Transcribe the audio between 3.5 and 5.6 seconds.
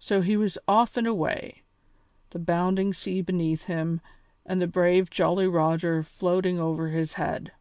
him and the brave Jolly